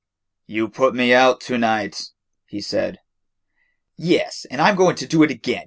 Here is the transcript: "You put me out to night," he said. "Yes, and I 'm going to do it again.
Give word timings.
"You 0.47 0.67
put 0.67 0.95
me 0.95 1.13
out 1.13 1.41
to 1.41 1.59
night," 1.59 2.05
he 2.47 2.59
said. 2.59 2.97
"Yes, 3.97 4.47
and 4.49 4.59
I 4.59 4.69
'm 4.71 4.75
going 4.75 4.95
to 4.95 5.05
do 5.05 5.21
it 5.21 5.29
again. 5.29 5.59